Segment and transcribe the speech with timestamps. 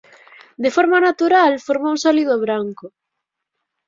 [0.65, 2.85] De forma natural forma un sólido branco.